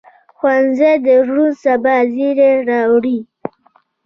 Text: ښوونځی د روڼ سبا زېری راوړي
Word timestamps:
ښوونځی 0.37 0.93
د 1.05 1.07
روڼ 1.27 1.47
سبا 1.63 1.95
زېری 2.13 2.51
راوړي 2.69 3.17